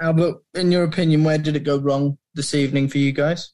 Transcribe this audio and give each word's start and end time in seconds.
Albert, 0.00 0.36
in 0.54 0.72
your 0.72 0.84
opinion, 0.84 1.24
where 1.24 1.38
did 1.38 1.56
it 1.56 1.64
go 1.64 1.78
wrong 1.78 2.18
this 2.34 2.54
evening 2.54 2.88
for 2.88 2.98
you 2.98 3.12
guys? 3.12 3.52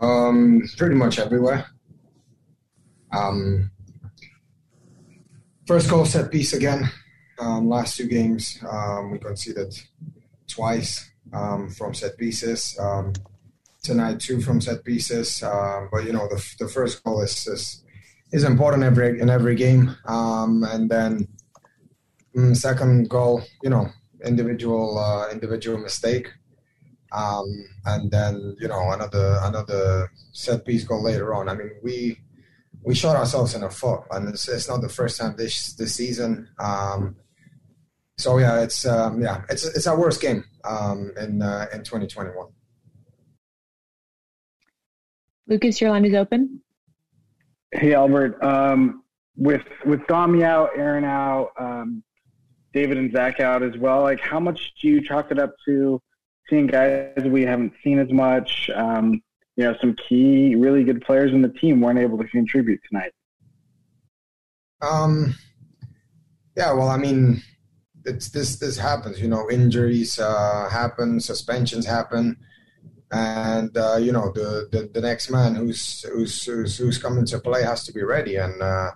Um, 0.00 0.62
pretty 0.76 0.94
much 0.94 1.18
everywhere. 1.18 1.66
Um, 3.12 3.70
first 5.66 5.88
goal 5.88 6.04
set 6.04 6.30
piece 6.30 6.52
again. 6.52 6.90
Um, 7.38 7.68
last 7.68 7.96
two 7.96 8.06
games, 8.06 8.58
um, 8.68 9.10
we 9.10 9.18
conceded 9.18 9.74
twice 10.46 11.10
um, 11.32 11.70
from 11.70 11.94
set 11.94 12.16
pieces. 12.16 12.76
Um, 12.80 13.12
tonight, 13.82 14.20
two 14.20 14.40
from 14.40 14.60
set 14.60 14.84
pieces. 14.84 15.42
Um, 15.42 15.88
but 15.92 16.04
you 16.04 16.12
know, 16.12 16.26
the, 16.28 16.54
the 16.58 16.68
first 16.68 17.02
goal 17.04 17.22
is, 17.22 17.46
is 17.46 17.84
is 18.32 18.44
important 18.44 18.82
every 18.82 19.20
in 19.20 19.30
every 19.30 19.54
game. 19.54 19.96
Um, 20.06 20.64
and 20.64 20.90
then 20.90 21.28
mm, 22.36 22.56
second 22.56 23.08
goal, 23.08 23.42
you 23.62 23.70
know, 23.70 23.88
individual 24.24 24.98
uh, 24.98 25.30
individual 25.30 25.78
mistake. 25.78 26.28
Um, 27.12 27.46
and 27.86 28.10
then 28.10 28.56
you 28.58 28.68
know 28.68 28.90
another 28.90 29.38
another 29.42 30.10
set 30.32 30.64
piece 30.64 30.84
goal 30.84 31.02
later 31.02 31.34
on. 31.34 31.48
I 31.48 31.54
mean, 31.54 31.70
we 31.82 32.18
we 32.82 32.94
shot 32.94 33.16
ourselves 33.16 33.54
in 33.54 33.62
the 33.62 33.70
foot, 33.70 34.02
and 34.10 34.28
it's, 34.28 34.48
it's 34.48 34.68
not 34.68 34.82
the 34.82 34.88
first 34.88 35.18
time 35.18 35.34
this 35.36 35.74
this 35.74 35.94
season. 35.94 36.48
Um, 36.58 37.16
so 38.18 38.38
yeah, 38.38 38.60
it's 38.62 38.86
um, 38.86 39.20
yeah, 39.20 39.42
it's 39.48 39.64
it's 39.64 39.86
our 39.86 39.98
worst 39.98 40.20
game 40.20 40.44
um, 40.64 41.12
in 41.18 41.42
uh, 41.42 41.66
in 41.72 41.82
2021. 41.82 42.48
Lucas, 45.46 45.80
your 45.80 45.90
line 45.90 46.04
is 46.04 46.14
open. 46.14 46.60
Hey 47.72 47.94
Albert, 47.94 48.42
um, 48.42 49.02
with 49.36 49.62
with 49.84 50.06
Domi 50.06 50.44
out, 50.44 50.70
Aaron 50.76 51.04
out, 51.04 51.50
um, 51.58 52.02
David 52.74 52.98
and 52.98 53.12
Zach 53.12 53.40
out 53.40 53.62
as 53.62 53.78
well. 53.78 54.02
Like, 54.02 54.20
how 54.20 54.40
much 54.40 54.72
do 54.82 54.88
you 54.88 55.00
chalk 55.00 55.30
it 55.30 55.38
up 55.38 55.54
to 55.64 56.02
seeing 56.50 56.66
guys 56.66 57.24
we 57.24 57.42
haven't 57.42 57.72
seen 57.82 58.00
as 58.00 58.10
much? 58.10 58.68
Um, 58.74 59.22
you 59.56 59.64
know, 59.64 59.76
some 59.80 59.94
key, 60.08 60.56
really 60.56 60.82
good 60.82 61.00
players 61.00 61.32
in 61.32 61.40
the 61.40 61.48
team 61.48 61.80
weren't 61.80 62.00
able 62.00 62.18
to 62.18 62.24
contribute 62.24 62.80
tonight. 62.88 63.12
Um, 64.82 65.34
yeah, 66.56 66.72
well, 66.72 66.88
I 66.88 66.96
mean, 66.96 67.40
it's 68.04 68.30
this 68.30 68.56
this 68.56 68.76
happens. 68.76 69.20
You 69.20 69.28
know, 69.28 69.48
injuries 69.48 70.18
uh, 70.18 70.68
happen, 70.68 71.20
suspensions 71.20 71.86
happen, 71.86 72.36
and 73.12 73.76
uh, 73.76 73.96
you 73.96 74.10
know 74.10 74.32
the, 74.32 74.68
the, 74.72 74.90
the 74.92 75.00
next 75.00 75.30
man 75.30 75.54
who's, 75.54 76.02
who's 76.02 76.44
who's 76.44 76.76
who's 76.76 76.98
coming 76.98 77.24
to 77.26 77.38
play 77.38 77.62
has 77.62 77.84
to 77.84 77.92
be 77.92 78.02
ready. 78.02 78.36
And 78.36 78.60
uh, 78.60 78.90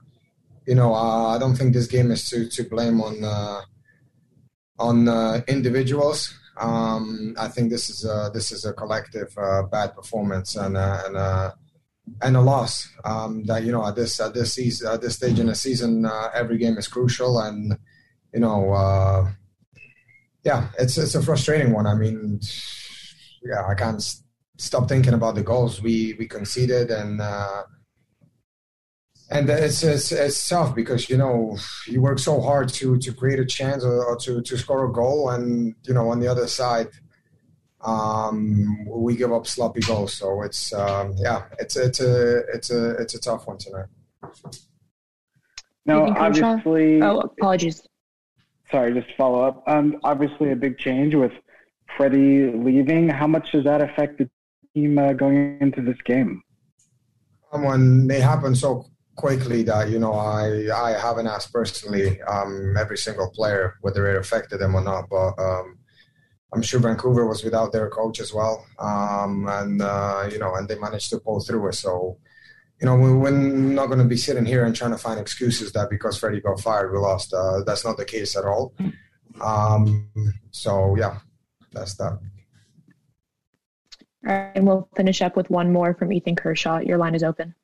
you 0.69 0.75
know, 0.75 0.95
uh, 0.95 1.35
I 1.35 1.39
don't 1.39 1.57
think 1.57 1.73
this 1.73 1.87
game 1.87 2.11
is 2.11 2.29
to 2.31 2.49
to 2.49 2.63
blame 2.65 3.01
on 3.01 3.25
uh, 3.25 3.61
on 4.79 5.09
uh, 5.09 5.41
individuals. 5.49 6.35
Um, 6.61 7.35
I 7.39 7.49
think 7.49 7.71
this 7.71 7.89
is 7.89 8.05
a, 8.05 8.31
this 8.35 8.53
is 8.53 8.65
a 8.65 8.73
collective 8.73 9.35
bad 9.71 9.95
performance 9.95 10.57
and 10.57 10.77
and 10.77 11.17
and 12.23 12.37
a 12.37 12.41
loss. 12.41 12.89
Um, 13.05 13.45
that 13.47 13.65
you 13.65 13.73
know 13.73 13.87
at 13.87 13.97
this 13.97 14.21
at 14.21 14.35
this 14.35 14.55
season 14.55 14.93
at 14.93 15.01
this 15.01 15.15
stage 15.17 15.39
in 15.41 15.47
the 15.47 15.55
season, 15.55 16.07
every 16.35 16.59
game 16.59 16.77
is 16.77 16.87
crucial 16.87 17.41
and 17.41 17.79
you 18.33 18.41
know, 18.41 18.73
uh, 18.73 19.31
yeah, 20.45 20.69
it's 20.79 20.99
it's 20.99 21.15
a 21.15 21.23
frustrating 21.23 21.73
one. 21.73 21.87
I 21.87 21.95
mean, 21.95 22.41
yeah, 23.43 23.67
I 23.67 23.75
can't 23.75 24.03
stop 24.59 24.89
thinking 24.89 25.15
about 25.15 25.35
the 25.35 25.43
goals 25.43 25.81
we 25.81 26.15
we 26.19 26.27
conceded, 26.27 26.91
and 26.91 27.21
uh, 27.21 27.63
and 29.31 29.51
it's, 29.51 29.83
it's 29.83 30.13
it's 30.13 30.49
tough 30.49 30.75
because 30.75 31.11
you 31.11 31.17
know 31.17 31.57
you 31.87 32.01
work 32.01 32.19
so 32.19 32.41
hard 32.41 32.69
to 32.71 32.99
to 32.99 33.13
create 33.13 33.39
a 33.39 33.45
chance 33.45 33.85
or, 33.85 34.05
or 34.05 34.17
to 34.17 34.41
to 34.43 34.57
score 34.57 34.85
a 34.85 34.93
goal, 34.93 35.31
and 35.31 35.75
you 35.85 35.95
know 35.95 36.11
on 36.11 36.21
the 36.21 36.29
other 36.29 36.47
side. 36.47 36.89
Um, 37.81 38.87
we 38.89 39.15
give 39.15 39.33
up 39.33 39.47
sloppy 39.47 39.81
goals, 39.81 40.13
so 40.13 40.43
it's 40.43 40.73
um, 40.73 41.15
yeah, 41.17 41.45
it's 41.61 41.77
it's 41.77 42.01
a 42.01 42.39
it's 42.53 42.71
a 42.71 42.91
it's 42.97 43.15
a 43.15 43.21
tough 43.21 43.47
one 43.47 43.59
tonight. 43.59 43.87
No, 45.87 46.09
obviously. 46.09 47.01
Oh, 47.01 47.21
apologies 47.21 47.89
sorry, 48.71 48.95
just 48.95 49.15
follow 49.17 49.43
up. 49.43 49.63
Um, 49.67 49.99
obviously, 50.05 50.53
a 50.53 50.57
big 50.57 50.79
change 50.79 51.15
with 51.15 51.33
Freddy 51.97 52.51
leaving. 52.51 53.09
How 53.09 53.27
much 53.27 53.53
does 53.53 53.65
that 53.65 53.81
affect 53.81 54.19
the 54.19 54.31
team 54.75 54.99
uh, 54.99 55.13
going 55.13 55.59
into 55.61 55.83
this 55.83 55.99
game? 56.05 56.43
When 57.51 58.09
it 58.11 58.21
happened 58.21 58.59
so 58.59 58.87
quickly 59.19 59.63
that 59.65 59.91
you 59.91 59.99
know 59.99 60.15
I 60.15 60.45
I 60.87 60.91
haven't 61.07 61.27
asked 61.27 61.53
personally 61.53 62.23
um, 62.23 62.77
every 62.79 62.97
single 62.97 63.31
player 63.31 63.75
whether 63.83 64.03
it 64.11 64.21
affected 64.25 64.59
them 64.61 64.75
or 64.75 64.85
not, 64.91 65.11
but 65.11 65.33
um, 65.39 65.79
I'm 66.53 66.63
sure 66.63 66.81
Vancouver 66.81 67.27
was 67.27 67.43
without 67.45 67.73
their 67.73 67.91
coach 67.91 68.21
as 68.21 68.33
well, 68.33 68.65
um, 68.79 69.47
and 69.49 69.83
uh, 69.83 70.29
you 70.33 70.39
know, 70.39 70.55
and 70.55 70.69
they 70.69 70.79
managed 70.79 71.11
to 71.11 71.19
pull 71.19 71.41
through 71.41 71.69
it. 71.69 71.75
So 71.75 72.19
you 72.81 72.87
know, 72.87 72.97
we're 72.97 73.31
not 73.33 73.87
going 73.87 73.99
to 73.99 74.05
be 74.05 74.17
sitting 74.17 74.47
here 74.47 74.65
and 74.65 74.75
trying 74.75 74.93
to 74.93 74.99
find 74.99 75.19
excuses 75.19 75.73
that 75.73 75.91
because 75.91 76.17
Freddy 76.17 76.41
got 76.41 76.61
fired, 76.61 76.93
we 76.93 76.99
lost. 76.99 77.35
Uh, 77.35 77.63
that's 77.67 77.85
not 77.85 77.97
the 77.97 78.05
case 78.05 78.37
at 78.37 78.45
all. 78.45 78.73
Um, 79.41 80.09
so, 80.53 80.95
yeah, 80.97 81.19
that's 81.73 81.97
that. 81.97 82.13
All 84.27 84.35
right, 84.35 84.53
and 84.55 84.65
we'll 84.65 84.89
finish 84.95 85.23
up 85.23 85.37
with 85.37 85.51
one 85.51 85.73
more 85.73 85.95
from 85.95 86.13
Ethan 86.13 86.37
Kershaw. 86.37 86.79
Your 86.79 86.99
line 86.99 87.17
is 87.17 87.25
open. 87.25 87.55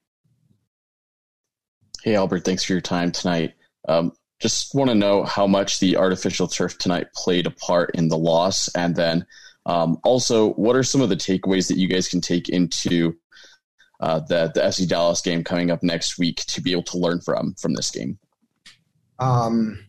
Hey, 2.04 2.16
Albert, 2.16 2.44
thanks 2.44 2.62
for 2.62 2.74
your 2.74 2.82
time 2.82 3.10
tonight. 3.12 3.54
Um, 3.88 4.12
just 4.38 4.74
want 4.74 4.90
to 4.90 4.94
know 4.94 5.24
how 5.24 5.46
much 5.46 5.80
the 5.80 5.96
artificial 5.96 6.46
turf 6.46 6.76
tonight 6.76 7.06
played 7.14 7.46
a 7.46 7.50
part 7.50 7.92
in 7.94 8.08
the 8.08 8.18
loss, 8.18 8.68
and 8.74 8.94
then 8.94 9.24
um, 9.64 9.96
also, 10.04 10.52
what 10.52 10.76
are 10.76 10.82
some 10.82 11.00
of 11.00 11.08
the 11.08 11.16
takeaways 11.16 11.66
that 11.68 11.78
you 11.78 11.88
guys 11.88 12.06
can 12.06 12.20
take 12.20 12.50
into 12.50 13.16
uh, 14.00 14.20
the 14.20 14.52
the 14.54 14.60
FC 14.60 14.86
Dallas 14.86 15.22
game 15.22 15.42
coming 15.42 15.70
up 15.70 15.82
next 15.82 16.18
week 16.18 16.44
to 16.48 16.60
be 16.60 16.72
able 16.72 16.82
to 16.82 16.98
learn 16.98 17.22
from 17.22 17.54
from 17.54 17.72
this 17.72 17.90
game? 17.90 18.18
Um, 19.18 19.82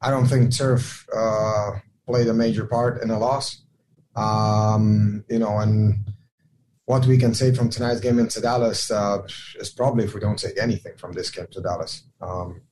I 0.00 0.10
don't 0.10 0.26
think 0.26 0.52
turf 0.52 1.06
uh, 1.16 1.78
played 2.08 2.26
a 2.26 2.34
major 2.34 2.64
part 2.64 3.00
in 3.02 3.08
the 3.08 3.18
loss. 3.20 3.62
Um, 4.16 5.24
you 5.28 5.38
know, 5.38 5.58
and 5.58 6.11
what 6.86 7.06
we 7.06 7.16
can 7.16 7.34
say 7.34 7.54
from 7.54 7.70
tonight's 7.70 8.00
game 8.00 8.18
into 8.18 8.40
Dallas 8.40 8.90
uh, 8.90 9.22
is 9.56 9.70
probably 9.70 10.04
if 10.04 10.14
we 10.14 10.20
don't 10.20 10.38
take 10.38 10.58
anything 10.60 10.96
from 10.96 11.12
this 11.12 11.30
game 11.30 11.46
to 11.52 11.60
Dallas. 11.60 12.04
Um, 12.20 12.62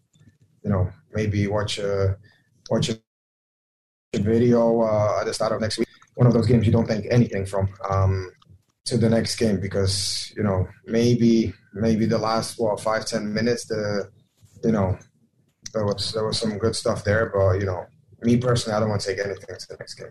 you 0.63 0.71
know, 0.71 0.91
maybe 1.13 1.47
watch 1.47 1.79
a 1.79 2.17
watch 2.69 2.91
a 2.91 2.99
video 4.19 4.83
uh, 4.83 5.21
at 5.21 5.27
the 5.27 5.35
start 5.35 5.53
of 5.53 5.61
next 5.61 5.79
week. 5.79 5.89
One 6.15 6.27
of 6.27 6.33
those 6.33 6.47
games 6.47 6.67
you 6.67 6.73
don't 6.73 6.89
take 6.89 7.07
anything 7.11 7.47
from. 7.47 7.69
Um, 7.89 8.31
to 8.87 8.97
the 8.97 9.09
next 9.09 9.37
game 9.37 9.61
because 9.61 10.33
you 10.37 10.43
know 10.43 10.67
maybe 10.87 11.53
maybe 11.75 12.07
the 12.07 12.19
last 12.19 12.59
what 12.59 12.81
five 12.81 13.05
ten 13.05 13.33
minutes 13.33 13.67
the 13.67 14.11
you 14.65 14.73
know 14.73 14.99
there 15.73 15.85
was 15.85 16.13
there 16.13 16.27
was 16.27 16.39
some 16.39 16.59
good 16.59 16.75
stuff 16.75 17.05
there 17.05 17.31
but 17.33 17.61
you 17.61 17.67
know 17.67 17.85
me 18.23 18.37
personally 18.37 18.77
I 18.77 18.81
don't 18.81 18.89
want 18.89 19.01
to 19.03 19.09
take 19.15 19.25
anything 19.25 19.57
to 19.59 19.69
the 19.69 19.77
next 19.79 19.95
game. 19.95 20.11